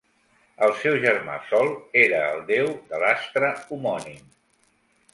[0.67, 1.69] El seu germà Sol
[2.05, 4.29] era el déu de l'astre homònim.